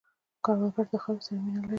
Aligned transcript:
کروندګر 0.43 0.85
د 0.91 0.95
خاورې 1.03 1.21
سره 1.27 1.37
مینه 1.43 1.59
لري 1.61 1.69